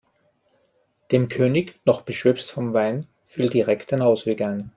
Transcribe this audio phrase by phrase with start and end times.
[1.11, 4.69] Dem König, noch beschwipst vom Wein, fiel direkt ein Ausweg ein.